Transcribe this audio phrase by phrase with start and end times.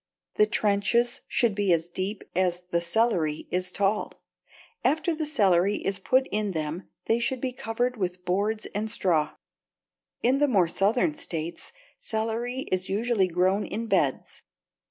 [0.33, 4.11] The trenches should be as deep as the celery is tall,
[4.83, 8.89] and after the celery is put in them they should be covered with boards and
[8.89, 9.35] straw.
[10.23, 14.41] In the more southern states, celery is usually grown in beds.